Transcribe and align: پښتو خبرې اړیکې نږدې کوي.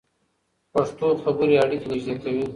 پښتو 0.73 1.07
خبرې 1.23 1.55
اړیکې 1.63 1.87
نږدې 1.91 2.13
کوي. 2.21 2.45